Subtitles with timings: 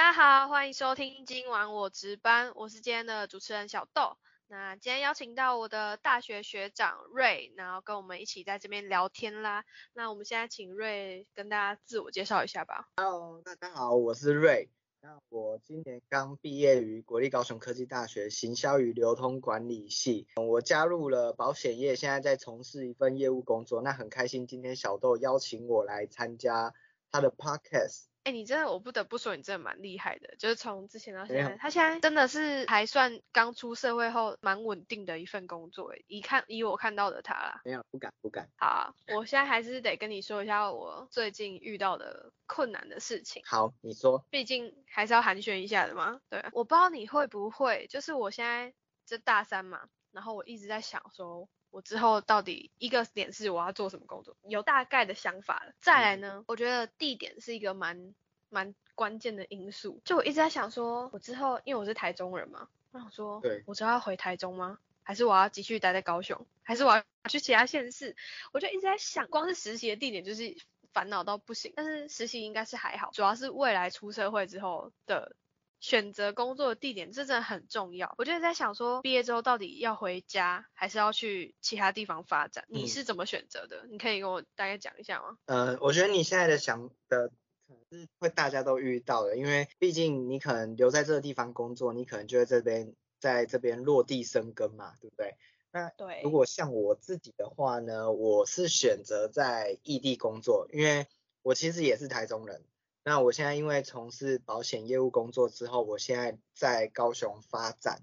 [0.00, 4.16] 大家好，欢迎收听今晚我值班，我是今天的主持人小豆。
[4.48, 9.62] 那今天邀请到我的大学学长瑞，然后跟我们一起在这边聊天啦。
[9.92, 12.88] 那我们现在请瑞跟大家自我介绍一下吧。
[12.96, 14.70] Hello，大家好，我是瑞。
[15.02, 23.82] 那我今年刚毕业于国立高雄科技大学行销与流通管理系，我加入了保险业，现在在从事一份业务工作。
[23.82, 26.72] 那很开心，今天小豆邀请我来参加
[27.12, 28.04] 他的 podcast。
[28.22, 30.36] 哎、你真的，我不得不说，你真的蛮厉害的。
[30.38, 35.92] 就是从之前到现在，他现在真的是还算刚出社会后蛮稳定的一份工作。
[35.94, 38.48] 哎，一看以我看到的他啦，没有，不敢，不敢。
[38.56, 43.42] 好啊，我现在还是得跟你说一下我最近遇到的困难的事情。
[43.46, 44.24] 好，你说。
[44.30, 46.20] 毕竟还是要寒暄一下的嘛。
[46.28, 48.74] 对，我不知道你会不会，就是我现在
[49.06, 55.72] 这大三嘛，然后我一直在想说，我之后到底一个点是我要做什么工作，有大概的想法了。
[55.80, 58.14] 再来呢，我觉得地点是一个蛮
[58.48, 60.00] 蛮关键的因素。
[60.04, 64.78] 就我一直在想说，我之后因为我是台中人嘛，我想说，对我之后要回台中吗？
[65.02, 66.46] 还是我要继续待在高雄？
[66.62, 68.14] 还是我要去其他县市？
[68.52, 70.56] 我就一直在想，光是实习的地点就是
[70.92, 71.72] 烦恼到不行。
[71.74, 75.34] 但是实习应该是还好，主要是未来出社会之后的
[75.80, 78.14] 选择工作的地点，这真的很重要。
[78.18, 82.64] 我就在想说，毕业之后到底要回家，还是要去其他地方发展？
[82.68, 83.86] 你嗯是怎么选择的？
[83.90, 85.38] 你可以跟我大概讲一下吗？
[85.46, 87.28] 呃，我觉得你现在的想的
[87.66, 95.36] 可能是会大家都遇到的，因为毕竟你可能留在这个地方工作，你可能就在这边在这边落地生根嘛，对不对？
[95.72, 101.06] 那对如果像我自己的话呢，我是选择在异地工作，因为
[101.42, 102.64] 我其实也是台中人。
[103.02, 108.02] 那我现在因为从事保险业务工作之后，我现在在高雄发展，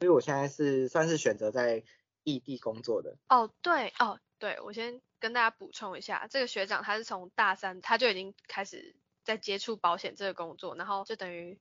[0.00, 1.82] 所以我现在是算是选择在
[2.24, 3.16] 异地工作的。
[3.28, 11.58] 哦，对哦，对，我先跟大家补充一下，这个学长他是从大三他就已经开始在接触保险这个工作，然后就等于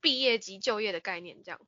[0.00, 1.60] 毕业即就业的概念这样。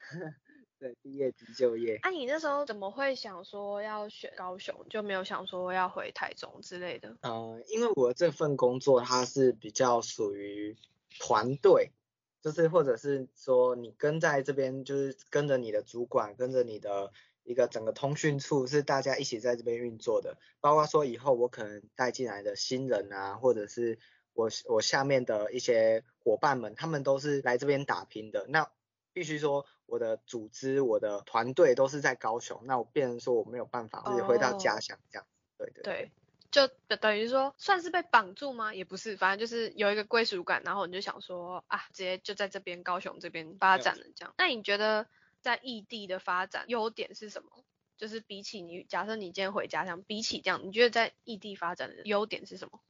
[0.80, 1.96] 对，毕业即就业。
[1.96, 7.18] 啊，你那时候怎么会想说要选高雄，就没有想说要回台中之类的？
[7.20, 10.78] 呃，因为我这份工作它是比较属于
[11.18, 11.92] 团队，
[12.40, 17.12] 就是或者是说你跟在这边，就是跟着你的主管，跟着你的
[17.44, 20.38] 一个整个通讯处，是大家一起在这边运作的。
[20.60, 23.98] 包括说以后我可能带进来的新人啊，或者是
[24.32, 28.46] 我我下面的一些伙伴们，他们都是来这边打拼的。
[28.48, 28.70] 那
[29.12, 35.26] 必须说我的组织、我的团队都是在高雄，那我变成说我没有办法就是回到家哦乡这样。
[35.58, 36.12] 对对对，
[36.50, 38.74] 就等于说算是被绑住吗？
[38.74, 44.34] 也不是，反正就是有一个归属感，然后你就想说啊，直接就在这边高雄这边发展了这样。
[44.38, 45.06] 那你觉得
[45.40, 47.64] 在异地的发展优点是什么？
[47.96, 52.80] 就是比起你，假设你今天回家乡，比起这样，你觉得在异地发展的优点是什么？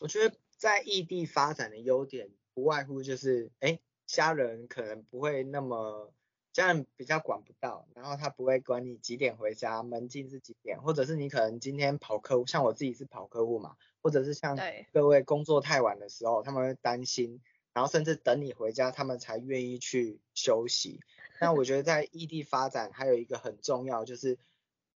[0.00, 6.10] 我觉得在异地发展的优点，不外乎就是，哎，家人可能不会那么，
[6.52, 14.58] 家人比较管不到，然后他不会管你几点回家，门禁是几点，或者是你可能今天跑客户，像我自己是跑客户嘛，或者是像
[14.92, 17.42] 各位工作太晚的时候，他们会担心，
[17.74, 21.00] 然后甚至等你回家，他们才愿意去休息。
[21.38, 24.38] 那我觉得在异地发展还有一个很重要，就是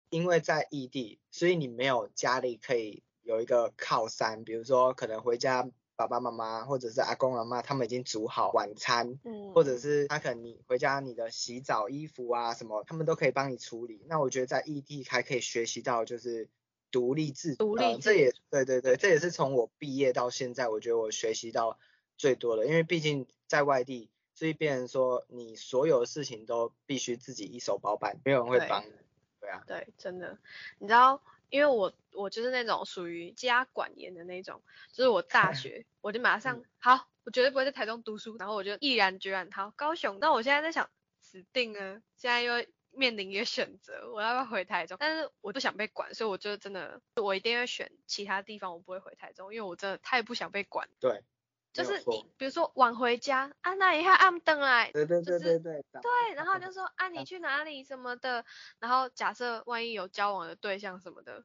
[0.09, 5.69] 因为在异地，所以你没有家里可以有一个靠山，比如说可能回家
[6.07, 9.53] 爸爸妈妈或者是阿公阿妈他们已经煮好晚餐，嗯。
[9.53, 14.05] 或者是他可能你回家你的洗澡衣服啊什么，他们都可以帮你处理。
[14.07, 16.49] 那我觉得在异地还可以学习到就是
[16.91, 21.77] 独立自独立自呃这也对对对，这也是从我毕业到现在，我觉得我学习到
[22.17, 28.67] 最多的，因为毕竟在外地，所以变成说你所有的事情都必须自己一手包办，没有人会对。
[28.67, 28.91] 帮你。
[29.41, 30.37] 对啊，对，真的，
[30.77, 31.19] 你知道，
[31.51, 40.17] 因为我我就是那种属于家管严的那种，就是我大 学我就马上嗯好，我绝对不会在台中读书，然后我就毅然决然好高雄。
[40.19, 44.97] 那我现在在想，死定了，现在又面临一个选择，我要不要回台中？
[44.99, 50.89] 但是我不想被管，所以我就真的我一定会选其他地方，我不会回台中，因为我真的太不想被管。
[50.99, 51.21] 对，
[51.73, 58.45] 就是你比如说晚回家啊，那一下暗灯来，对对就是对对对，对对，然后就说啊你去哪里什么的，
[58.79, 61.43] 然后假设万一有交往的对象什么的，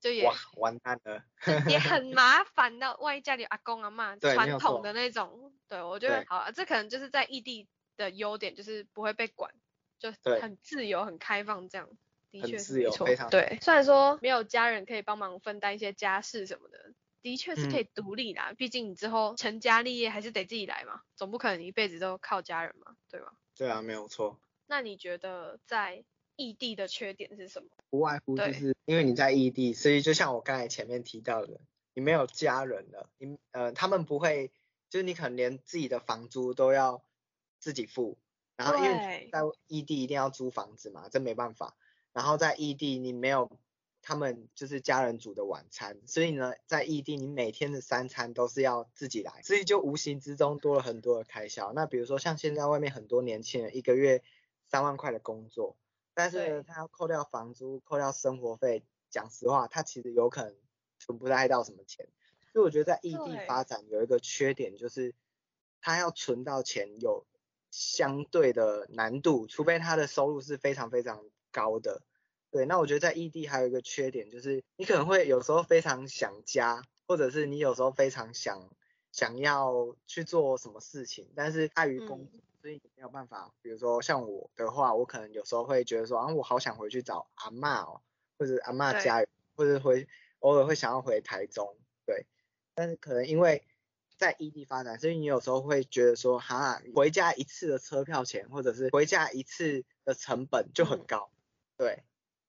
[0.00, 1.24] 就也哇完蛋了，
[1.68, 9.52] 也很 麻烦的，万一家里有阿公阿妈传统的那种，对我觉得好啊，这可能就是在异地的优点，就是不会被管，
[9.98, 11.88] 就很自由很开放这样。
[12.30, 16.92] 的确没错对，虽然说没有家人可以帮忙分担一些家事什么的，
[17.24, 18.52] 的确是可嗯以独立啦。
[18.52, 23.32] 毕竟你之后成家立业还是得自己来嘛，总不可能一辈子都靠家人嘛，对吗？
[23.56, 24.38] 对啊，没有错。
[24.66, 26.04] 那你觉得在
[26.36, 27.68] 异地的缺点是什么？
[27.88, 31.60] 不外乎就是因为你在异地，所以就像我刚才前面提到的，
[31.94, 34.52] 你没有家人了，你呃他们不会
[34.90, 37.02] 就是你可能连自己的房租都要
[37.58, 38.18] 自己付，
[38.56, 41.74] 然后因为在异地一定要租房子嘛，这没办法。
[42.12, 43.58] 然后在异地你没有
[44.06, 51.72] 他们就是家人煮的晚餐，所以呢，在异地你每天的三餐都是要自己来，所以就无形之中多了很多的开销。
[51.72, 54.22] 那比如说像现在外面很多年轻人一个月
[54.66, 55.78] 三万块的工作，
[56.12, 60.54] 但是呢他要扣掉房租、扣掉生活费，讲实话，他其实有可能
[60.98, 62.06] 存不太到什么钱。
[62.52, 65.14] 所以我觉得在异地发展有一个缺点就是，
[65.80, 67.24] 他要存到钱有
[67.70, 72.02] 相对的难度，除非他的收入是非常非常高的。
[72.54, 78.70] 对，那我觉得在异地还有一个缺点就是，你可能会有时候非常想家，或者是你有时候非常想
[79.10, 83.52] 想要去做什么事情，但是碍于工作，所以你没有办法。
[83.60, 88.02] 比如说像我的话，我可能有时候会觉得说，啊，我好想回去找阿嬷哦，
[88.38, 90.06] 或者阿嬷对家，或者回
[90.38, 92.24] 偶尔会想要回台中，对。
[92.76, 93.64] 但是可能因为
[94.16, 101.30] 在异地发展，所以你有时候会觉得说，哈，回家一次的车票钱，或者是回家一次的成本就很嗯高，
[101.76, 102.04] 对。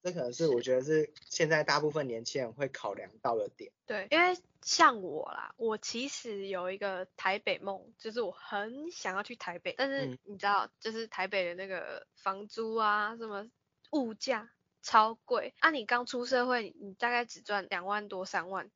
[0.05, 3.71] 这可能是我是觉得是现在大部分年轻人会考量到的点。
[3.87, 13.49] 对，因为像我啦，我其实有一个台北梦，就是我很想要去台北，但是嗯你知道，就是台北的那个房租啊，什么
[13.93, 14.51] 物价
[14.83, 15.71] 超贵啊！
[15.71, 18.69] 你刚出社会，你大概只赚两万多三万，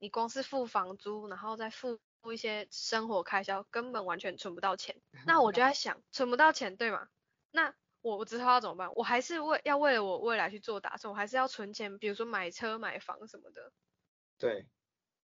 [0.00, 4.96] 你光是付房租，然后再付付一些生活开销，根本完全存不到钱。
[5.24, 7.06] 那我就在想，存不到钱，对吗？
[7.52, 7.72] 那
[8.04, 8.92] 我我知道要怎么办？
[8.94, 13.72] 我还是为要为了我未来去做打算，我还是要存钱，比如说买车、买房什么的。
[14.38, 14.66] 对，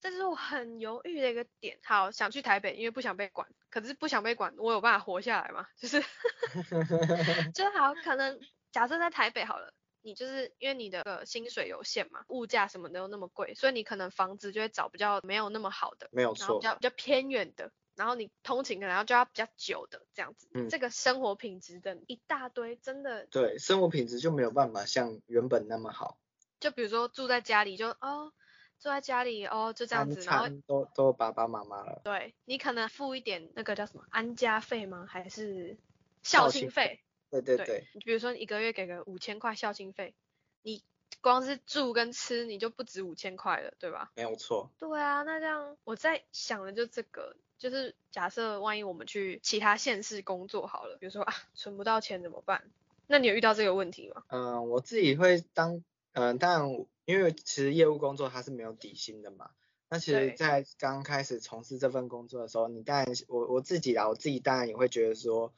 [0.00, 1.78] 这是我很犹豫的一个点。
[1.82, 3.46] 好，想去台北，因为不想被管。
[3.68, 5.66] 可是不想被管，我有办法活下来吗？
[5.76, 6.00] 就是
[7.52, 8.40] 就好，可能
[8.72, 16.64] 假设在台北好了，你就是因为你的呃薪水有限嘛，物价什么的又那么贵，所以你可能房子就会找比较没有那么好的，没有错比。
[16.64, 17.70] 较比较偏远的，
[18.00, 20.48] 然后你通勤可能要就要比较久的这样子。
[20.54, 26.16] 嗯这个生活品质的一大堆，真的对，生活品质就没有办法像原本那么好，
[26.60, 28.32] 就比如说住在家里就哦，
[28.78, 32.00] 住在家里哦就这样子，然后都都有爸爸妈妈了。
[32.02, 35.04] 对你可能付一点那个叫什么安家费吗？
[35.06, 35.76] 还是
[36.22, 37.02] 孝心费？
[37.30, 40.14] 对对对，你比如说你一个月给个五千块孝心费，
[40.62, 40.82] 你
[41.20, 44.10] 光是住跟吃你就不止五千块了，对吧？
[44.16, 44.70] 没有错。
[44.78, 52.64] 对啊，那这样我在想的就这个，就是假设万一我们去其他县市工作好了，比如说啊存不到钱怎么办？
[53.06, 54.24] 那你有遇到这个问题吗？
[54.28, 59.50] 嗯、我自己会当，嗯、当然，因为其实业务工作它是没有底薪的嘛。
[59.90, 65.52] 那其实，在刚开始从事这份工作的时候，你当然，我我自己啦，我自己当然也会觉得说，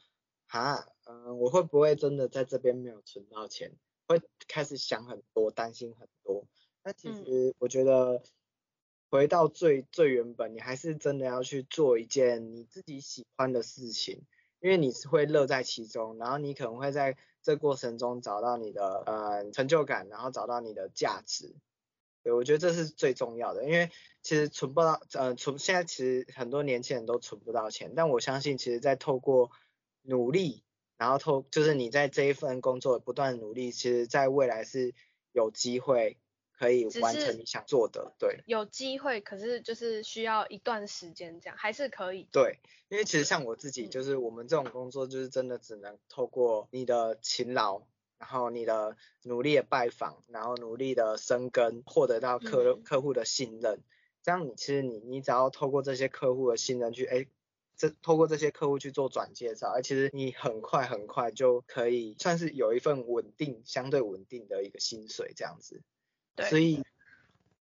[0.47, 3.71] 哈，嗯、我会不会真的在这边没有存到钱？
[4.07, 6.45] 会开始想很多，担心很多。
[6.83, 8.21] 那其嗯实我觉得，
[9.13, 14.23] 回到最最原本，你还是真的要去做一件你自己喜欢的事情，
[14.59, 21.53] 因为你是会乐在其中，然后你可能会在这过程中找到你的呃成就感，然后找到你的价值。
[22.23, 23.91] 对，我觉得这是最重要的，因为
[24.23, 29.51] 其实存不到，呃，存现在其实很多年轻人都存不到钱，但我相信，其实在透过
[30.01, 30.63] 努力，
[30.97, 34.95] 然后透就是你在这一份工作不断努力，其实在未来是
[35.33, 36.17] 有机会
[36.57, 42.27] 可以完成你想做的，对有机会，可是就是需要一段时间，这样还是可以。
[42.31, 47.83] 对，因为其实像我自己，嗯就是我们这种工作，就是真的只能透过你的勤劳。
[48.19, 53.81] 然后你的努力的拜访，然后努力的生根，获得到客、嗯客户的信任，
[54.21, 57.27] 这样你其实你你只要透过这些客户的信任去，哎，
[57.75, 65.81] 这透过这些客户去做转介绍，而，其实你很快很快就可以算是有一份稳定、相对稳定的一个薪水这样子。
[66.35, 66.83] 对所以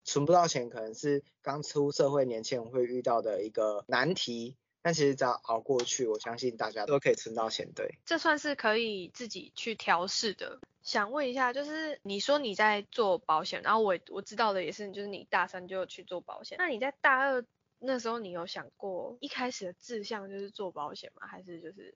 [0.05, 7.73] 存不到钱可能是刚出社会年轻人会遇到的一个难题，但其实只要熬过去，我相信大家都可以存到钱。
[7.75, 10.61] 对，这算是可以自己去调试的。
[10.83, 16.57] 想问一下，就是你说你在做保险，然后我我知道的也是，就是你大三就去做保险。
[16.59, 17.45] 那你在大二
[17.81, 21.27] 那时候，你有想过一开始的志向就是做保险吗？
[21.27, 21.93] 还是就是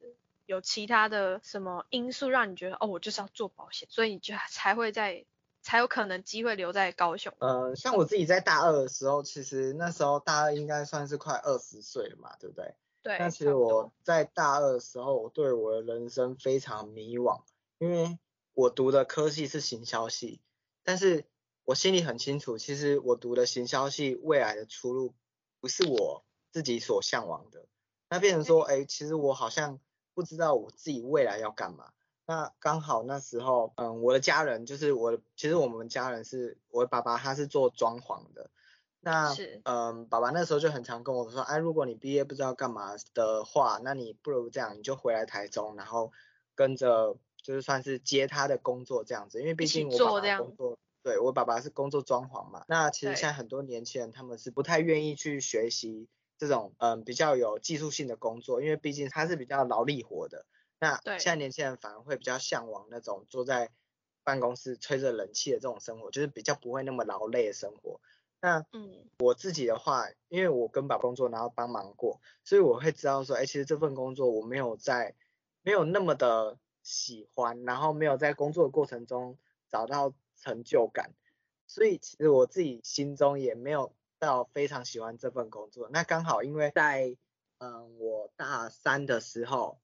[0.47, 5.25] 有其他的什么因素让你觉得哦，我就是要做保险，所以你就才会在
[5.71, 7.33] 才有可能机会留在高雄？
[7.39, 12.75] 呃，像我自己在大二的时候，其实那时候大二应该算是快二十岁了嘛，对不对？
[13.05, 17.43] 对，那其实我在大二的时候，我对我的人生非常迷惘，
[17.79, 18.19] 因为
[18.53, 20.41] 我读的科系是行销系，
[20.83, 21.25] 但是
[21.65, 25.15] 我心里很清楚，其实我读的行销系未来的出路
[25.61, 27.65] 不是我自己所向往的。
[28.09, 29.79] 那变成说，哎，其实我好像
[30.15, 31.93] 不知道我自己未来要干嘛。
[32.31, 38.51] 那刚好那时候，嗯，我的家人就是我的，其实我们家人是我的爸爸，他是做装潢的。
[39.01, 46.13] 那是嗯，爸爸那时候就很常跟我说，哎，如果你毕业不知道干嘛的话，那你不如这样，你就回来台中，然后
[46.55, 56.07] 跟着就是算是接他的工作这样子，因为毕竟我爸爸工作，对我爸爸是工作装潢嘛，那其实现在很多年轻人他们是不太愿意去学习
[56.39, 60.47] 这种嗯比较有技术性的工作，因为毕竟他是比较劳力活的。
[60.81, 63.71] 那对现在年轻人反而会比较向往那种坐在
[64.25, 68.01] 办公室吹着冷气的这种生活，就是比较不会那么劳累的生活。
[68.41, 75.15] 那嗯，我自己的话，因为我跟爸爸工作，然后帮忙过，所以我会知道说，哎，其实这份工作我没有在，
[75.63, 81.13] 没有那么的喜欢，然后没有在工作的过程中找到成就感，
[81.67, 85.91] 所以其实我自己心中也没有到非常喜欢这份工作。
[85.93, 87.15] 那刚好因为在
[87.59, 89.79] 嗯我大三的时候，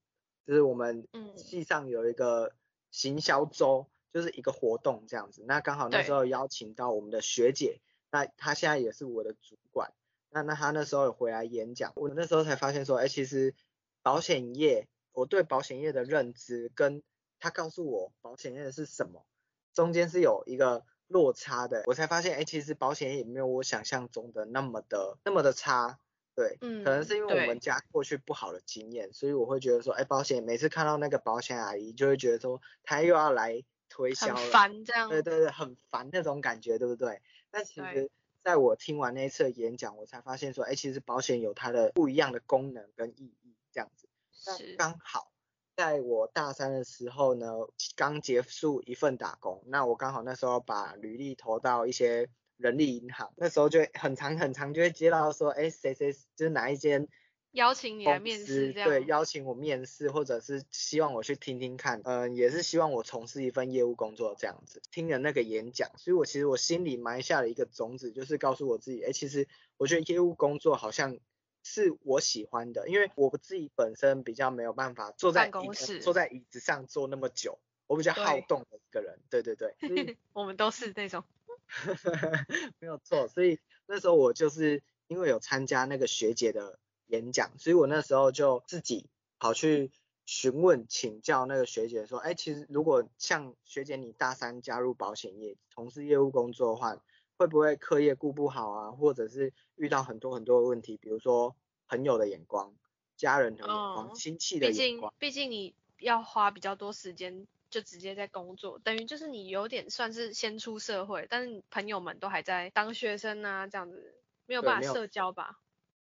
[0.47, 2.53] 就是我们嗯系上有一个
[2.89, 5.43] 行销周，就是一个活动这样子。
[5.45, 9.91] 那刚好那对时候邀请到我们的学姐，那她现在也是我的主管。
[10.29, 13.53] 那那她那时候有回来演讲，我那时候才发现说，哎，其实
[14.01, 17.03] 保险业，我对保险业的认知跟
[17.39, 19.25] 她告诉我保险业是什么，
[19.73, 21.83] 中间是有一个落差的。
[21.87, 25.99] 我才发现，哎，其实保险业也没有我想象中的那么的那么的差。
[26.37, 35.09] 对，可能嗯是因为我们家过去不好的经验，所以我会觉得说，哎，保险每次看到那个保险阿姨，就会觉得说，她又要来推销很了，烦这样。
[35.09, 37.23] 对对对，很烦那种感觉，对不对？
[37.49, 38.11] 但其对实
[38.43, 44.07] 在我听完那一次的演讲，我才发现说，哎，其实保险有它的不一样的功能跟意义，这样子。
[44.45, 45.31] 那是，刚好
[45.75, 47.51] 在我大三的时候呢，
[47.95, 57.07] 刚结束一份打工，那我刚好那时候把履历投到一些人力银行，那时候就会很长很长就会接到说，哎，谁谁就是哪一间
[57.51, 58.73] 邀请你来面试。
[58.73, 64.81] 对邀请我面试，或者是希望我去听听看，嗯、也是希望我从事一份业务工作这样子。
[64.91, 69.47] 听了那个演讲，所以我其实我心里埋下了一个种子，就是告诉我自己，哎，其实
[69.77, 71.17] 我觉得业务工作好像
[71.63, 79.73] 是我喜欢的，因为我自己本身比较没有办法坐在椅办公室坐在椅子上坐那么久，我比较好动的一个人，对对对，
[80.33, 81.23] 我们都是那种。
[82.79, 89.09] 没有错，所以那时候我就是因为有参加那个学姐的演讲，所以我那时候就自己
[89.39, 89.91] 跑去
[90.25, 96.97] 询问请教那个学姐说，哎，其实如果像学姐你大三加入保险业，从事业务工作的话，
[97.37, 101.55] 会不会课业顾不好啊，或者是遇到很多很多的问题，比如说
[101.87, 102.73] 朋友的眼光、
[103.15, 115.59] 家人的眼光、嗯亲戚的毕竟眼光，毕竟你要花比较多时间，就直接在工作，等于就是你有点算是先出社会，但是你朋友们都还在当学生啊，这样子没有办法社交吧？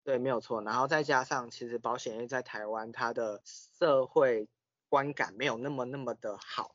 [0.02, 0.60] 对，没有错。
[0.62, 4.48] 然后再加上，其实保险业在台湾，它的社会
[4.88, 6.74] 观感没有那么那么的好，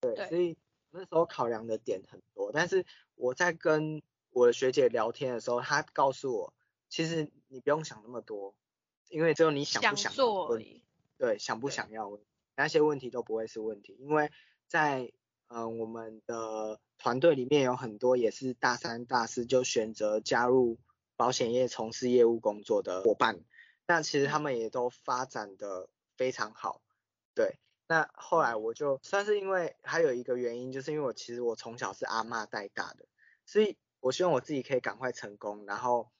[0.00, 0.56] 对，对所以
[0.90, 2.52] 那时候考量的点很多。
[2.52, 6.54] 但是我在跟我的学姐聊天的时候，她告诉我，
[6.88, 8.54] 其实你不用想那么多，
[9.08, 10.84] 因为只有你想不想做而已。
[11.16, 12.20] 对，想不想要问
[12.58, 14.32] 那些问题都不会是问题，因为
[14.66, 15.12] 在
[15.46, 20.76] 呃我们的团队里面有很多也是大三、大四就选择加入
[21.16, 23.38] 保险业从事业务工作的伙伴，
[23.86, 26.82] 那其实他们也都发展的非常好，
[27.32, 27.60] 对。
[27.86, 33.06] 那后来我就算是因为还有一个原因，就是因为我其实我从小是阿嬷带大的，
[33.46, 36.10] 所以我希望我自己可以赶快成功，然后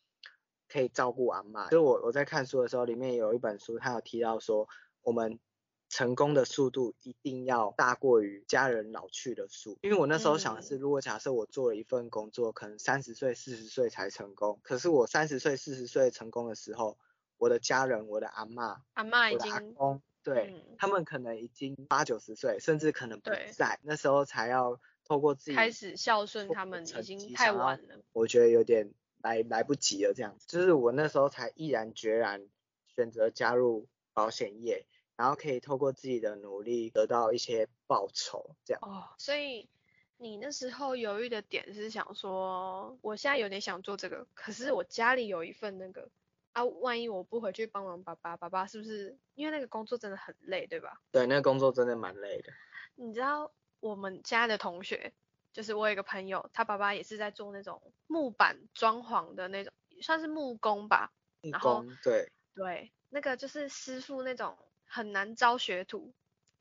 [0.69, 1.65] 可以照顾阿嬷。
[1.65, 4.69] 就是我我在看书的时候，里面有一本书，它有提到说，
[5.03, 5.41] 我们
[5.89, 9.79] 成功的速度一定要大过于家人老去的速。
[9.83, 16.99] 因为我那时候想的是，嗯如果假设我做了一份工作，可能三十岁、四十岁才成功，可是我三十岁、四十岁成功的时候，
[17.39, 28.03] 我的家人、我的阿嬷、阿妈已经公，对、嗯他们可能已经八九十岁，甚至可能不在，那时候才要透过自己开始孝顺他们，已经太晚了。
[28.13, 28.93] 我觉得有点
[29.23, 32.47] 来来不及了，这样子，就是我那时候才毅然决然
[32.95, 34.85] 选择加入保险业，
[35.19, 38.81] 然后可以透过自己的努力得到一些报酬，这样。
[38.83, 39.69] 哦，所以
[40.17, 46.09] 你那时候犹豫的点是想说，我现在有点想做这个，可是我家里有一份那个
[46.53, 51.01] 啊，万一我不回去帮忙爸爸，爸爸是不是因为那个工作真的很累，对吧？
[51.11, 52.53] 对，那个工作真的蛮累的。
[52.95, 55.13] 你知道我们家的同学，
[55.53, 61.13] 就是我有一个朋友，他爸爸也是在做那种木板装潢的那种，算是木工吧。
[61.43, 64.57] 木工对，对，那个就是师傅那种
[64.89, 66.13] 很难招学徒，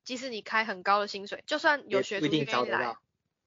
[0.03, 2.95] 即使你开很高的薪水，就算有学徒愿意来。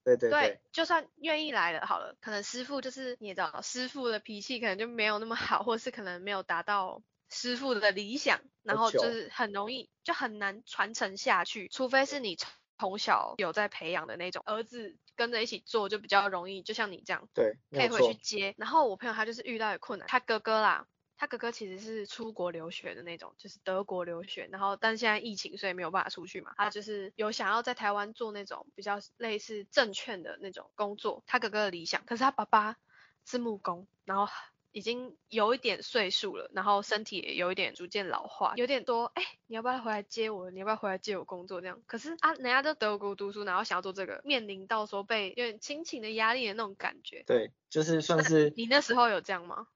[0.03, 18.55] 对对对，就算愿意来了，好了，可能师傅就是你也知道，师傅的脾气可能就没有那么好，或是可能没有达到师傅的理想，然后就是很容易就很难传承下去，除非是你从从小有在培养的那种，儿子跟着一起做就比较容易，就像你这样对，可以回去接。
[18.57, 20.87] 然后我朋友他就是遇到的困难，他哥哥啦。
[21.21, 26.55] 他哥哥其实是出国留学的那种，就是德国留学，然后但现在疫情，所以没有办法出去嘛。
[26.57, 32.07] 他就是有想要在台湾做那种比较类似证券的那种工作，他哥哥的理想。
[32.07, 32.79] 可是他爸爸
[33.27, 34.33] 是木工，然后
[34.73, 40.51] 已经有一点岁数了，然后身体也有一点逐渐老化，有点多，哎、你要不要回来接我？
[40.51, 41.61] 你要不要回来接我工作？
[41.61, 41.83] 这样。
[41.87, 47.25] 可是啊，人家在德国读书，然后想要做这个，面临到说被有点亲情的压力的那种感觉。
[47.27, 49.67] 对，就是算是你那时候有这样吗？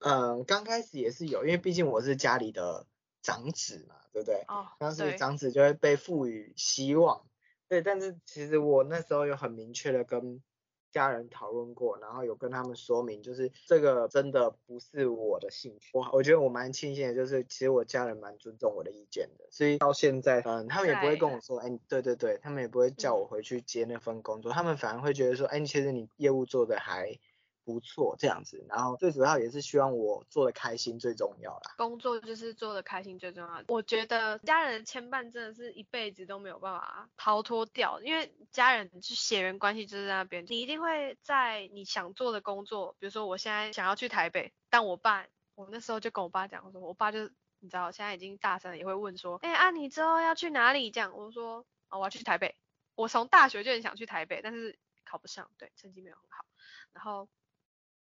[0.00, 2.86] 嗯，刚开始也是有，因为毕竟我是家里的
[3.22, 4.44] 长子嘛，对不对？
[4.48, 7.26] 哦，当时，长子就会被赋予希望，
[7.68, 10.42] 对，但是其实我那时候有很明确的跟
[10.90, 27.18] 家人讨论过，然后有跟他们说明，就是这个真的不是我的兴趣，我我觉得我蛮庆幸的，就是其实我家人蛮尊重我的意见的，所以到现在，嗯，他们也不会跟我说，哎，对对对，他们也不会叫我嗯回去接那份工作，他们反而会觉得说，哎，其实你业务做的还
[27.72, 31.74] 不错这样子，然后最主要也是希望我做的开心最重要啦。
[31.76, 33.62] 工作就是做的开心最重要。
[33.68, 50.90] 我觉得家人的牵绊真的是一辈子都没有办法逃脱掉，因为家人就血缘关系就是在那边，你一定会在你想做的工作，比如说我现在想要去台北，但我爸，我那时候就跟我爸讲我说，我爸就你知道现在已经大三了，也会问说，哎、啊你之后要去哪里？
[50.90, 52.56] 这样我说，哦我要去台北。
[52.96, 56.44] 我从大学就很想去台北，但是考不上，对，成绩没有很好。
[56.92, 57.28] 然后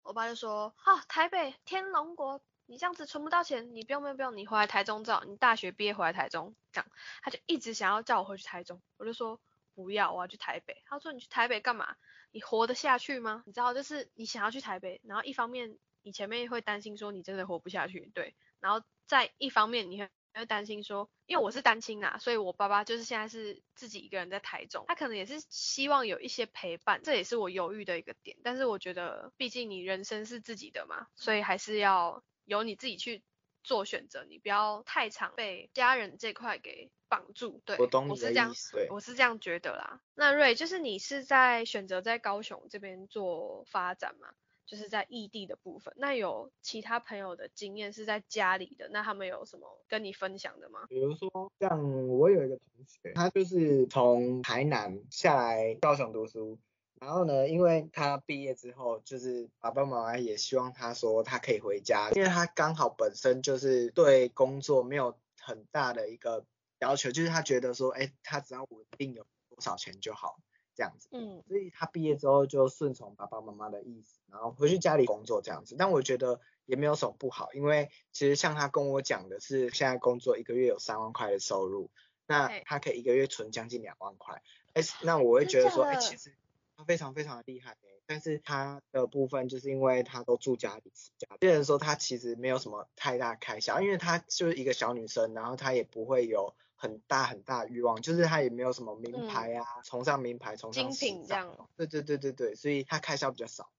[0.04, 6.87] 我爸就说，啊，台北天龙国，你这样子存不到钱，你不用不用不用，你回来台中照，你大学毕业回来台中，这样，
[7.23, 9.40] 他就一直想要叫我回去台中，我就说
[9.75, 10.82] 不要，我要去台北。
[10.87, 11.96] 他说你去台北干嘛？
[12.30, 13.42] 你活得下去吗？
[13.46, 28.36] 你知道，就是你想要去台北，然后一方面你前面会担心说你真的活不下去，对，然后再一方面你会会担心说，因为我是单亲啊，所以我爸爸就是现在是自己一个人在台中，他可能也是希望有一些陪伴，这也是我犹豫的一个点。
[28.44, 33.23] 但是我觉得，毕竟你人生是自己的嘛，所以还是要由你自己去
[33.62, 37.62] 做选择，你不要太常被家人这块给绑住。
[37.64, 40.00] 对，我懂你的是这样意思，我是这样觉得啦。
[40.14, 44.28] 那瑞，就是你是在选择在高雄这边做发展嘛？
[44.66, 45.92] 就是在异地的部分。
[45.96, 50.86] 那有其他朋友的经验是在家里的，那他们有什么跟你分享的吗？
[50.88, 56.58] 比如说，像我有一个同学，他就是从台南下来高雄读书，
[57.00, 66.46] 然后呢，因为他毕业之后，就是爸爸妈妈也希望他说他可以回家，因为他刚好本身就是对工作没有很大的一个
[66.78, 70.38] 要求，就是他觉得说，哎，他只要稳定有多少钱就好，
[70.74, 71.08] 这样子。
[71.12, 75.76] 嗯所以他毕业之后就顺从爸爸妈妈的意思，然后回去家里工作这样子。
[75.78, 81.90] 但我觉得也没有什么不好，因为其实像他跟我讲的是，现在工作一个月有三万块的收入，
[82.26, 84.42] 那他可以一个月存将近两万块。
[84.73, 86.34] 哎，那我会觉得说，哎，其实
[86.76, 101.68] 他非常非常的厉害欸但是他的部分就是因为他都住家里吃家里，变成说他其实没有什么太大开销，因为她就是一个小女生，然后她也不会有很大很大欲望，就是她也没有什么名牌啊，崇尚名牌，崇尚嗯精品这样。
[101.76, 103.70] 对对对对对，所以他开销比较少，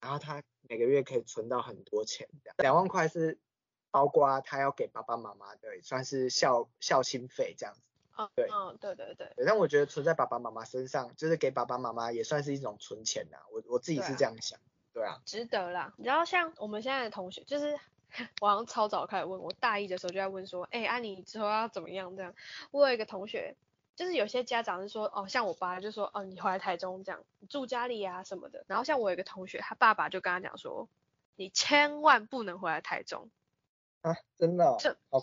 [0.00, 3.38] 然后他每个月可以存到很多钱，这样两万块是
[3.90, 7.80] 包括他要给爸爸妈妈的，算是孝孝心费这样子。
[7.82, 14.60] 嗯对嗯，对对对，对但我觉得存在爸爸妈妈身上，就是给爸爸妈妈也算是一种存钱呐、我我自己是这样想，
[14.92, 15.94] 对啊，值得啦。
[15.96, 17.78] 你知道，像我们现在的同学，就是
[18.42, 22.34] 我好像超早开始问，我大一的时候就在问说，哎、啊你之后要怎么样这样？
[22.72, 23.56] 我有一个同学，
[24.00, 28.64] 就是有些家长是说，哦，像我爸就说，哦，你回来台中这样，你住家里啊什么的。
[28.66, 30.88] 然后像我有一个同学，他爸爸就跟他讲说，
[31.36, 33.28] 你千万不能回来台中，
[34.00, 34.78] 啊，真的、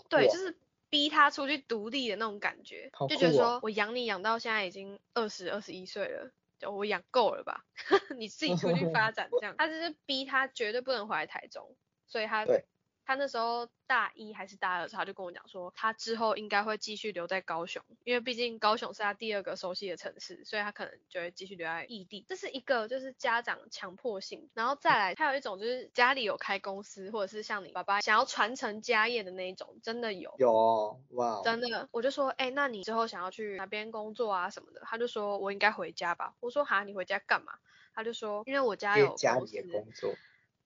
[0.08, 0.56] 对，哦就是
[0.90, 6.30] 逼他出去独立的那种感觉，好就觉得说我养你养到现在已经二十二十一岁了。
[6.60, 7.64] 就我养够了吧，
[8.16, 11.74] 你自己出去发展这样， 他就是逼他绝对不能回来台中，
[12.06, 12.64] 所以他对
[13.08, 22.26] 他那时候大一还是大二的时候，他就跟我讲说，他之后应该会继续留在高雄，因为毕竟高雄是他第二个熟悉的城市，所以他可能就会继续留在异地。
[22.28, 30.34] 这是一个就是家长强迫性，然后再来还有一种就是家里有开公司，或者是像你爸爸想要传承家业的那一种，真的有。
[30.36, 34.82] 有哦哇哦，真的，我就说，哎、那你之后想要去哪边工作啊什么的？
[34.84, 36.34] 他就说我应该回家吧。
[36.40, 37.54] 我说哈，你回家干嘛？
[37.94, 40.14] 他就说，因为我家接有公家里的司，工作，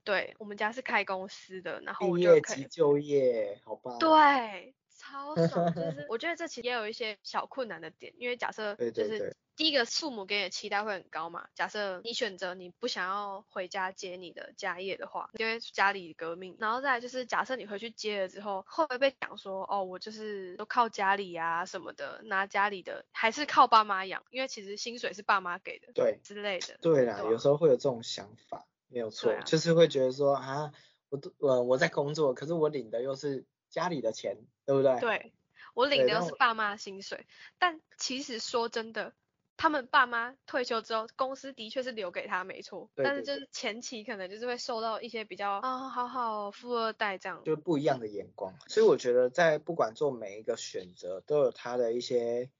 [0.04, 5.74] 对我们家是开公司的，然后我就可以，即就业，好棒，对，超爽。
[5.74, 11.46] 就 是我觉得这其实也有一些小困难的点，因为假设对对就是对第一个父母给你的期待会很高嘛。
[11.54, 26.78] 假设你选择你不想要回家接你的家业的话，因为家里革命，然后再来就是假设你回去接了之后，会不会被讲说哦，我就是都靠家里啊什么的，拿家里的还是靠爸妈养，因为其实薪水是爸妈给的，对之类的。
[26.80, 30.72] 对啦，对啊有时候会有这种想法，没有错，啊就是会觉得说啊，
[31.08, 35.00] 我都呃我在工作，可是我领的又是家里的钱，对不对？
[35.00, 35.32] 对，
[35.74, 37.26] 我领的又是爸妈的薪水，
[37.58, 39.14] 但其实说真的，
[39.56, 47.42] 他们爸妈退休之后，公司的确是留给他没错，对对但是就是前期可能就是会受到一些比较啊、好好富二代这样。
[47.44, 52.50] 就不一样的眼光，所以我觉得在不管做每一个选择，都有他的一些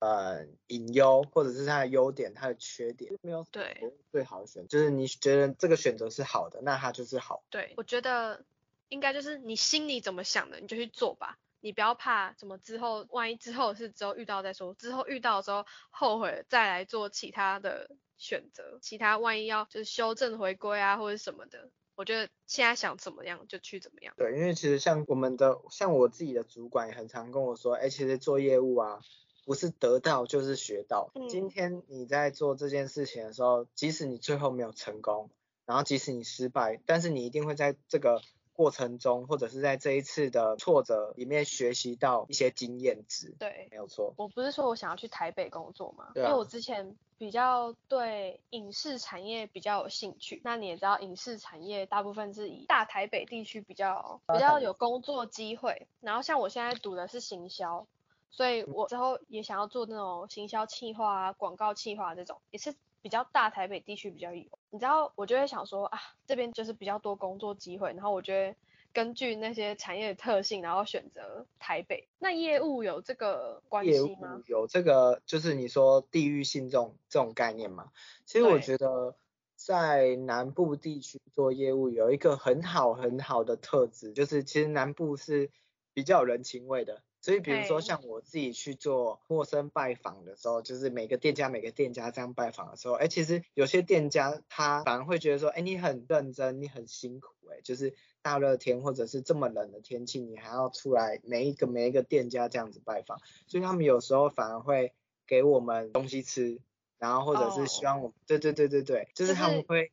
[0.00, 7.44] 呃隐忧，或者是它的优点、它的缺点，没有对最好的选择，就是你觉得这个选择是好的，那它就是好。
[7.48, 8.44] 对，我觉得
[8.88, 11.38] 应该就是你心里怎么想的，你就去做吧。
[11.62, 24.14] 你不要怕什么之后，万一之后是之后遇到再说，之后遇到的时候后悔了再来做其他的选择，其他万一要就是修正回归啊或者什么的，我觉得现在想怎么样就去怎么样。
[24.16, 29.00] 对，因为其实像我们的，像我自己的主管也很常跟我说，哎，其实做业务啊，
[29.44, 31.10] 不是得到就是学到。
[31.14, 35.30] 嗯今天你在做这件事情的时候，即使你最后没有成功，
[35.66, 38.20] 然后即使你失败，但是你一定会在这个
[38.52, 43.34] 过程中，或者是在这一次的挫折里面学习到一些经验值。
[43.38, 44.12] 对，没有错。
[44.16, 50.40] 我不是说我想要去台北工作嘛，对啊因为我之前比较对影视产业比较有兴趣。
[50.44, 55.86] 那你也知道，影视产业大部分是以大台北地区比较比较有工作机会。
[56.00, 57.86] 然后像我现在读的是行销，
[58.30, 64.44] 所以我之后也想要做那种行销企划啊、广告企划这种，也是比较大台北地区比较有。
[64.70, 68.56] 你知道，我就会想说啊，这边就是比较多工作机会，然后我觉得
[68.92, 72.08] 根据那些产业的特性，然后选择台北。
[72.18, 74.42] 那业务有这个关业务系吗？
[74.46, 77.90] 有这个，就是你说地域性这种这种概念嘛？
[78.26, 79.16] 其实我觉得
[79.56, 85.50] 在南部地区做业务有一个很好很好的特质，就是其实南部是
[85.92, 87.02] 比较有人情味的。
[87.20, 104.92] 所以比如说像我自己去做陌生拜访的时候，就是每个店家每个店家这样拜访的时候，哎，其实有些店家他反而会觉得说，哎，你很认真，你很辛苦，哎，就是大热天或者是这么冷的天气，你还要出来每一个每一个店家这样子拜访，所以他们有时候反而会
[105.26, 106.60] 给我们东西吃，
[106.98, 109.92] 然后或者是希望我们，对对对对对，就是他们会。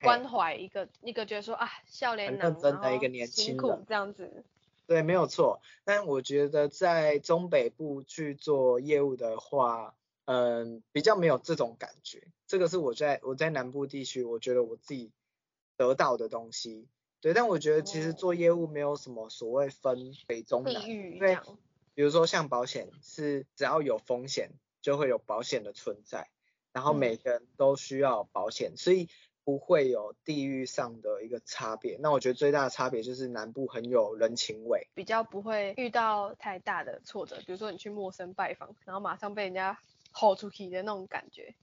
[0.00, 4.44] 关怀一个一个觉得说啊，笑脸很男，认真的一个年轻辛苦人这样子。
[4.92, 5.62] 对，没有错。
[5.84, 9.94] 但我觉得在中北部去做业务的话，
[10.26, 12.28] 嗯，比较没有这种感觉。
[12.46, 15.10] 这个是我在我在南部地区，我觉得我自己
[15.78, 16.86] 得到的东西。
[17.22, 21.58] 对，但我觉得其实哦做业务没有什么所谓分北中南，地域因为这样，
[21.94, 24.50] 比如说像保险是只要有风险
[24.82, 26.28] 就会有保险的存在，
[26.74, 29.08] 然后嗯每个人都需要保险，所以
[29.44, 31.96] 不会有地域上的一个差别。
[32.00, 34.88] 那我觉得最大的差别就是南部很有人情味。
[34.94, 39.78] 比较不会遇到太大的挫折，比如说你去陌生拜访，然后马上被人家
[40.12, 41.54] 吼出去的那种感觉，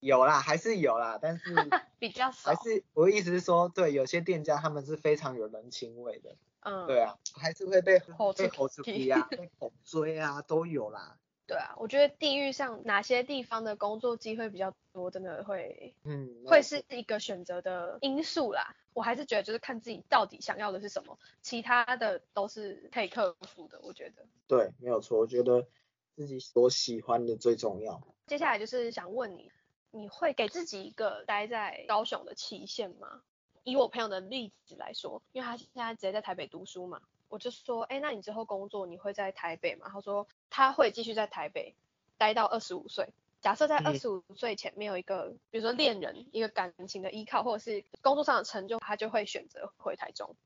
[0.00, 1.44] 有啦，还是有啦，但是
[1.98, 2.54] 比较少还。
[2.62, 11.18] 是我的意思是说，对，有些店家他们是非常有人情味的，嗯，对啊，还是会被吼出被吼出去皮啊，被 吼追啊，都有啦。
[11.50, 18.76] 对啊，我觉得地域上哪些地方的工作机会比较多，真的会嗯，那会是一个选择的因素啦。
[18.92, 23.80] 我还是觉得就是看自己到底想要的是什么，其他的都是可以克服的。
[23.82, 24.24] 我觉得。
[24.46, 25.66] 对，没有错，我觉得
[26.14, 28.00] 自己所喜欢的最重要。
[28.28, 29.50] 接下来就是想问你，
[29.90, 33.22] 你会给自己一个待在高雄的期限吗？
[33.64, 39.88] 以我朋友的例子来说，因为他现在直接在台北读书嘛，我就说，哎，那你之后工作你会在台北吗？
[39.90, 41.74] 他说他会继续在台北
[42.18, 43.08] 待到二十五岁。
[43.40, 50.36] 假设在嗯二十五岁前没有一个，比如说恋人、一个感情的依靠，或者是工作上的成就，他就会选择回台中。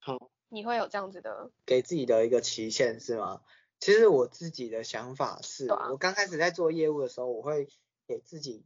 [0.00, 3.40] 好，你会有这样子的，给自己的一个期限是吗？
[3.80, 7.68] 其实我自己的想法是，啊我刚开始在做业务的时候，我会
[8.06, 8.64] 给自己，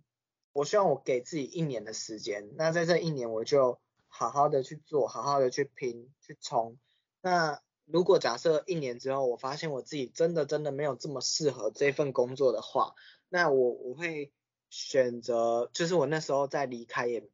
[0.52, 2.50] 我希望我给自己一年的时间。
[2.56, 6.76] 那在这一年，我就好好的去做，好好的去拼，去冲。
[7.20, 12.94] 那如果假设一年之后，我发现我自己真的真的没有这么适合这份工作的话，
[13.28, 14.30] 那我我会
[14.70, 17.28] 选择，就是我那时候再离开也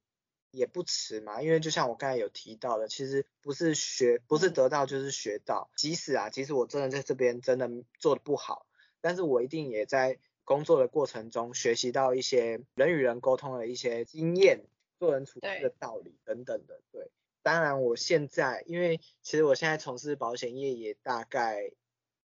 [0.53, 7.68] 也不迟嘛，因为就像我刚才有提到的，其实不是学不是得到就是学到，即使啊，即使我真的在这边真的
[7.99, 8.66] 做的不好，
[9.01, 14.64] 但是我一定也在工作的过程中学习到一些人与人沟通的一些经验，
[15.01, 17.11] 做人处事的道理等等的，对。
[17.44, 21.70] 当然，我现在因为其实我现在从事保险业也大概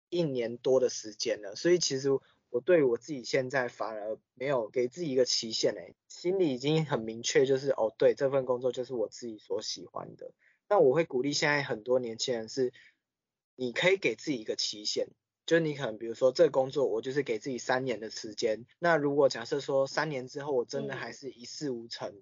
[0.08, 2.10] 一年多的时间了，所以其实
[2.50, 10.32] 我对我自己现在反而没有给自己一个期限诶，心里已经很明确，就是哦，对，这份工作就是我自己所喜欢的。
[10.68, 12.72] 那我会鼓励现在很多年轻人是，
[13.54, 15.06] 你可以给自己一个期限，
[15.46, 22.20] 就是你可能比如说这个工作我就是给自己三年的时间，那如果假设说三年之后我真的还是一事无成，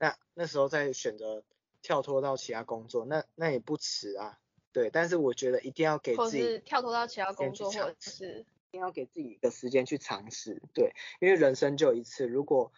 [0.00, 1.44] 那那时候再选择
[1.84, 4.40] 跳脱到其他工作，那那也不迟啊。
[4.72, 10.62] 对，但是我觉得一定要给自己跳脱到其他工作，或者是一定要给自己一个时间去尝试。
[10.72, 12.72] 对，因为人生就一次，如果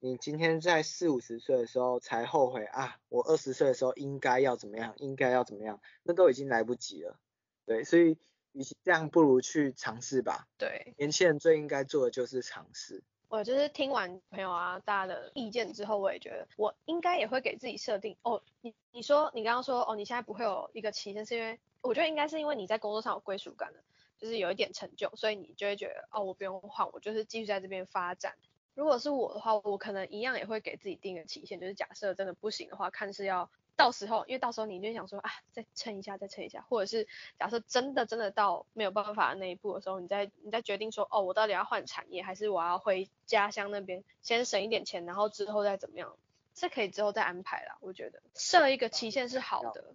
[0.00, 7.20] 你今天在四五十岁的时候才后悔啊，我二十岁的时候应该要怎么样，应该要怎么样，那都已经来不及了。
[7.66, 8.16] 对，所以
[8.52, 10.48] 与其这样，不如去尝试吧。
[10.56, 13.04] 对，年轻人最应该做的就是尝试。
[13.28, 18.40] 我就是听完朋友啊大家的意见之后，我也觉得我应该也会给自己设定哦。
[18.60, 23.80] 你你说你刚刚说哦，你现在不会有一个期限，是因为我觉得应该是因为你在工作上有归属感了，
[24.16, 28.36] 就是有一点成就，所以你就会觉得哦，我不用换，我就是继续在这边发展。
[28.74, 37.06] 如果是我的话，我可能一样也会给自己定个期限，就是假设真的不行的话，看是要到时候，因为到时候你就想说啊，再撑一下，再撑一下，或者是
[37.38, 46.16] 假设真的真的到没有办法的那一步的时候，你再你再决定说，哦，我到底要换产业，还是我要回家乡那边先省一点钱，然后之后再怎么样，
[46.54, 47.76] 是可以之后再安排啦。
[47.80, 49.94] 我觉得设一个期限是好的。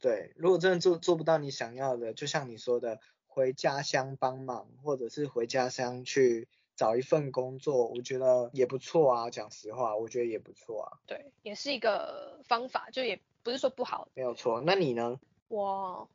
[0.00, 6.48] 对，如果真的做做不到你想要的，就像你说的，回家乡帮忙，或者是回家乡去。
[6.82, 9.30] 找一份工作，我觉得也不错啊。
[9.30, 10.98] 讲实话，我觉得也不错啊。
[11.06, 14.08] 对，也是一个方法，就也不是说不好。
[14.14, 14.60] 没有错。
[14.66, 15.20] 那你呢？
[15.46, 16.08] 我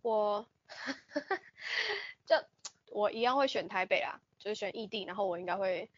[0.00, 0.46] 我
[2.24, 2.36] 就
[2.92, 5.02] 我一样会选台北啊，就是选异地。
[5.02, 5.90] 然后我应该会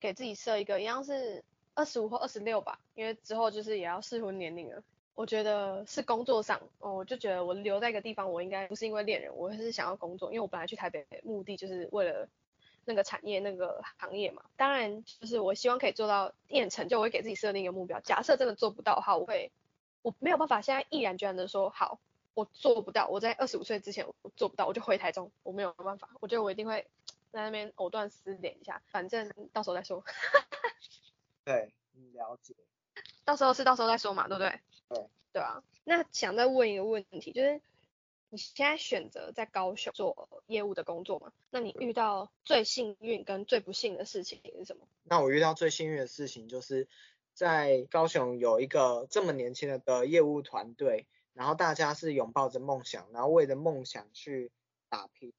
[0.00, 4.82] 给自己设一个一样是二十五或二十六吧，因为之后就是也要适婚年龄了。
[5.14, 12.26] 我觉得是工作上，哦，我就觉得我留在一个地方，我应该不是因为恋人，我是想要工作，因为我本来去台北目的就是为了。
[12.88, 17.98] 那个产业那个行业嘛，当然就是我希望可以做到一点成就，我会给自己设定一个目标。
[18.00, 19.50] 假设真的做不到的话，我会
[20.02, 21.98] 我没有办法现在毅然决然的说好，
[22.32, 26.08] 我做不到，我在二十五岁之前我做不到，我就回台中，我没有办法。
[26.20, 26.86] 我觉得我一定会
[27.32, 30.04] 在那边藕断丝连一下，反正到时候再说。
[31.44, 31.72] 对，
[32.12, 32.54] 了解。
[33.24, 34.60] 到时候是到时候再说嘛，对不对？
[34.88, 35.06] 对。
[35.32, 37.60] 对啊，那想再问一个问题，就是。
[38.28, 41.32] 你现在选择在高雄做业务的工作吗？
[41.50, 44.88] 那你遇到最幸运跟最不幸的事情是什么？
[45.04, 46.88] 那我遇到最幸运的事情就是
[47.32, 54.50] 在高雄有一个这么年轻的的业务团队，然后大家是拥抱着梦想，然后为了梦想去
[54.88, 55.32] 打拼，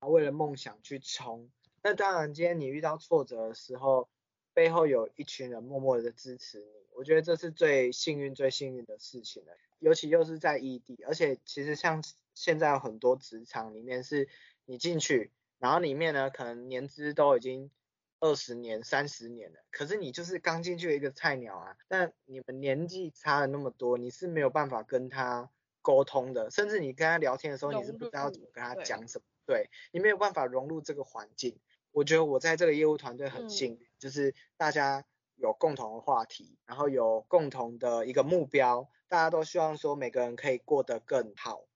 [0.00, 1.50] 然后为了梦想去冲。
[1.82, 4.08] 那当然，今天你遇到挫折的时候，
[4.54, 9.52] 背后有一群人默默的支持你，我觉得这是最幸运、最幸运的事情了。
[9.78, 12.02] 尤其又是在异地，而且其实像。
[12.32, 14.28] 现在有很多职场里面是，
[14.64, 17.70] 你进去，然后里面呢可能年资都已经
[18.18, 21.76] 二十年、三十年了，可是你就是刚进去的一个菜鸟啊。
[21.88, 25.50] 但你们年纪差了那么多，你是没有办法跟他
[25.82, 31.58] 沟通的，甚至你跟他聊天的时候，你是不知道怎么跟他讲什么，对你没有办法融入这个环境。
[31.90, 35.04] 我觉得我在这个业务团队很幸运，就是大家
[35.36, 41.66] 有共同的话题，然后有共同的一个目标，大家都希望说每个人可以过得更好。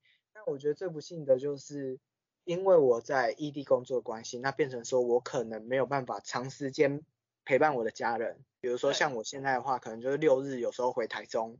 [0.47, 1.99] 我觉得最不幸的就是，
[2.45, 7.03] 因为我在异地工作关系，那变成说我可能没有办法长时间
[7.45, 8.39] 陪伴我的家人。
[8.61, 11.59] 比如说像我现在的话，可能就是六日有时候回台中，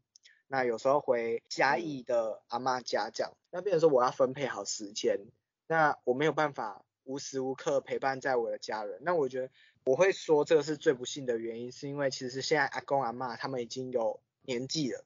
[0.49, 3.33] 那有时候回嘉义的阿妈家这样。
[3.51, 5.19] 那变成说我要分配好时间，
[5.67, 8.99] 那我没有办法无时无刻陪伴在我的家人。
[9.03, 9.51] 那我觉得
[9.85, 15.05] 我会说这个是最不幸的原因，是因为其实现在阿公阿妈他们已经有年纪了。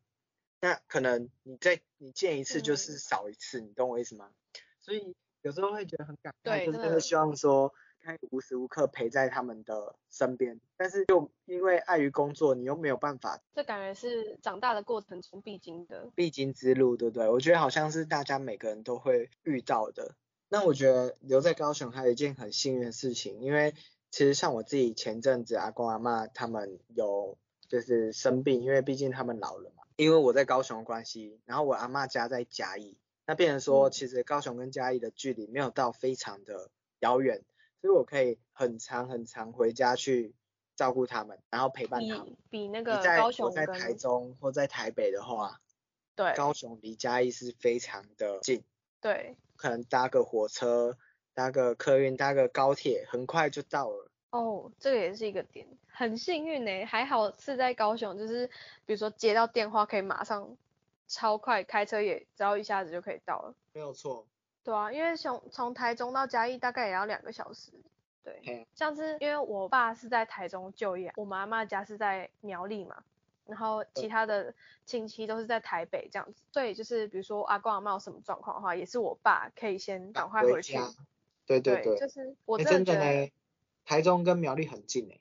[0.61, 4.31] 那可能你再你见一次就是少一次，你懂我意思吗？
[4.81, 13.41] 所以有时候会觉得很感慨，就是真的希望说可以无时无刻陪在他们的身边，但是就因为碍于工作，你又没有办法。
[13.55, 17.29] 这感觉是长大的过程中必经的必经之路，对不对？
[17.29, 20.14] 我觉得好像是大家每个人都会遇到的。
[20.49, 23.75] 那我觉得留在高雄还有一件很幸运的事情，因为
[24.11, 27.37] 其实像我自己前阵子阿公阿妈他们有
[27.68, 29.83] 就是生病，因为毕竟他们老了嘛。
[29.97, 37.42] 因为我在高雄关系，然后我阿妈家在嘉义，那变成说其实高雄跟嘉义的距离没有到非常的遥远，
[37.81, 40.37] 所以我可以很长很长回家去
[40.77, 42.37] 照顾他们，然后陪伴他们。
[42.49, 45.61] 比那个高雄在台中或在台北的话，
[46.14, 48.62] 对，高雄离嘉义是非常的近，
[49.01, 50.97] 对，可能搭个火车、
[51.38, 54.11] 搭个客运、搭个高铁，很快就到了。
[54.31, 58.48] 哦，这个也是一个点，很幸运呢，还好是在高雄，就是
[58.85, 60.57] 比如说接到电话可以马上
[61.07, 63.55] 超快开车也只要一下子就可以到了。
[63.72, 64.27] 没有错。
[64.64, 67.70] 对啊，因为从从台中到嘉义大概也要两个小时。
[68.24, 73.05] 对，嘿像是因为我爸是在台中就业，我妈妈家是在苗栗嘛，
[73.46, 74.53] 然后其他的
[74.85, 80.77] 亲戚都是在台北这样子，所以就是比如说阿公阿妈有什么状况的话，也是我爸可以先赶快回去。
[81.49, 81.61] 家。
[81.61, 83.31] 对对对，就是我哎真的觉得，真的呢，
[83.85, 85.19] 台中跟苗栗很近哎。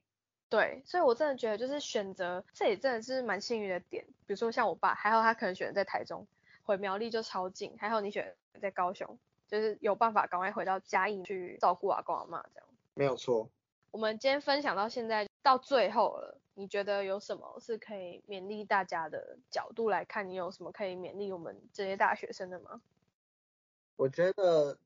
[0.49, 4.05] 对，所以我真的觉得就是选择，这也真的是蛮幸运的点。
[4.25, 6.25] 比如说像我爸，还好他可能选在台中，
[6.63, 12.69] 回苗栗就超近，还好你选在高雄，就是有办法赶快回到嘉义去照顾阿公阿妈这样。
[12.93, 13.49] 没有错，
[13.91, 20.29] 我们今天分享到现在到最后了，你觉得有什么是可以勉励大家的角度来看？
[20.29, 22.81] 你有什么可以勉励我们这些大学生的吗？
[23.97, 24.77] 我觉得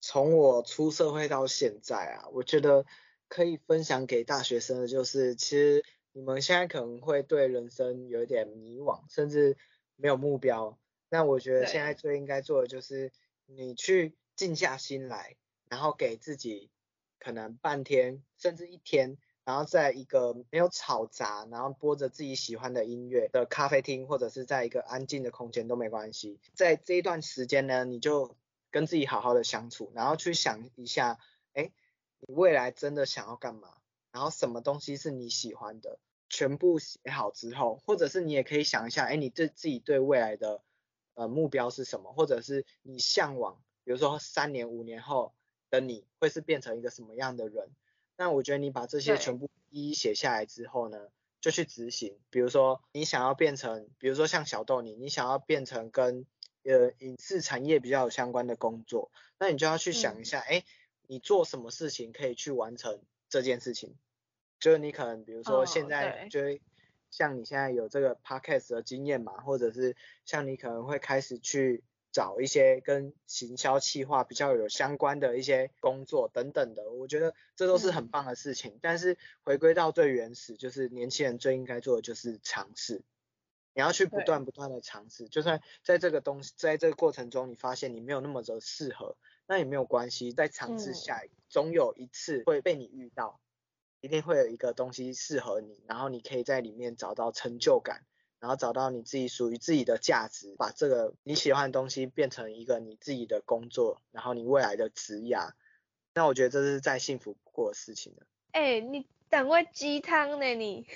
[0.00, 2.84] 从我出社会到现在啊，我觉得
[3.28, 9.56] 可以分享给大学生的就是，其实你们现在可能会对人生有一点迷惘，甚至
[9.96, 10.78] 没有目标。
[11.08, 13.12] 那我觉得对现在最应该做的就是，
[13.46, 15.36] 你去静下心来，
[15.68, 16.70] 然后给自己
[17.18, 26.40] 可能半天甚至一天，然后在一个没有吵杂，然后播着自己喜欢的音乐的咖啡厅，或者是在一个安静的空间都没关系。
[26.54, 28.36] 在这一段时间呢，你就
[28.70, 31.18] 跟自己好好的相处，然后去想一下，
[31.52, 31.72] 哎，
[32.20, 33.74] 你未来真的想要干嘛？
[34.12, 35.98] 然后什么东西是你喜欢的？
[36.28, 40.60] 全部写好之后，或者是你也可以想一下，哎，你对自己对未来的
[41.14, 42.12] 呃目标是什么？
[42.12, 45.32] 或者是你向往，比如说三年、五年后
[45.70, 47.70] 的你会是变成一个什么样的人？
[48.16, 52.18] 那我觉得你把这些全部一一写下来之后呢，就去执行。
[52.30, 56.26] 比如说你想要变成，比如说像小豆你，你想要变成跟
[56.66, 60.64] 呃影视产业比较有相关的工作，那你就要去想一下，哎、
[61.06, 63.94] 你做什么事情可以去完成这件事情？
[64.58, 66.62] 就是你可能比如说哦现在就会
[67.10, 78.78] 像你现在有这个 podcast 的经验嘛，或者是像你可能会开始去找一些跟行销企划比较有相关的一些工作等等的，我觉得这都是很嗯棒的事情。
[78.80, 83.02] 但是回归到最原始，就是年轻人最应该做的就是尝试。
[83.76, 90.94] 你要去不断不断的尝试，就算在这个东西，在这个过程中，你发现你没有那么的适合，那也没有关系，再尝试嗯。
[90.94, 93.38] 下一个，总有一次会被你遇到，
[94.00, 98.06] 一定会有一个东西适合你，然后你可以在里面找到成就感，
[98.40, 105.52] 然后找到你自己属于自己的价值，把这个你喜欢的东西变成一个你自己的工作，然后你未来的职涯，
[106.14, 108.26] 那我觉得这是再幸福不过的事情了。
[108.52, 110.86] 哎、你等会鸡汤呢你，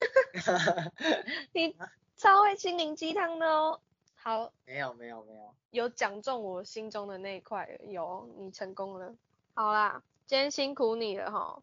[1.54, 1.74] 你
[2.18, 3.80] 超会心灵鸡汤的哦。
[4.16, 9.14] 好，没有没有没有，有讲中我心中的那一块，有你成功了。
[9.54, 11.62] 好啦，今天辛苦你了哈。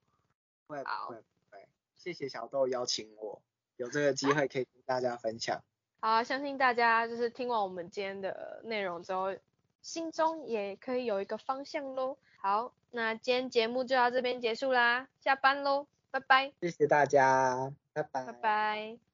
[0.66, 3.42] 不会会不会，谢谢小豆邀请我，
[3.76, 5.62] 有这个机会可以跟大家分享。
[6.00, 9.36] 好啊，相信大家就是听完我们今天的内容之后，
[9.82, 12.18] 心中也可以有一个方向喽。
[12.38, 18.26] 好，那今天节目就到这边结束啦，下班喽，拜拜，谢谢大家，拜拜。
[18.26, 19.05] 拜拜。